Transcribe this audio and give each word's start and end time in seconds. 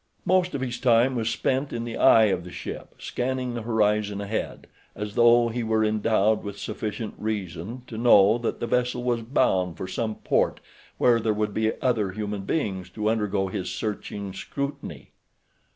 Most 0.25 0.55
of 0.55 0.61
his 0.61 0.79
time 0.79 1.13
was 1.15 1.29
spent 1.29 1.71
in 1.71 1.83
the 1.83 1.95
eye 1.95 2.23
of 2.33 2.43
the 2.43 2.49
ship 2.49 2.95
scanning 2.97 3.53
the 3.53 3.61
horizon 3.61 4.19
ahead, 4.19 4.65
as 4.95 5.13
though 5.13 5.49
he 5.49 5.61
were 5.61 5.85
endowed 5.85 6.41
with 6.43 6.57
sufficient 6.57 7.13
reason 7.19 7.83
to 7.85 7.99
know 7.99 8.39
that 8.39 8.59
the 8.59 8.65
vessel 8.65 9.03
was 9.03 9.21
bound 9.21 9.77
for 9.77 9.87
some 9.87 10.15
port 10.15 10.59
where 10.97 11.19
there 11.19 11.35
would 11.35 11.53
be 11.53 11.79
other 11.83 12.13
human 12.13 12.41
beings 12.45 12.89
to 12.89 13.11
undergo 13.11 13.45
his 13.47 13.69
searching 13.69 14.33
scrutiny. 14.33 15.11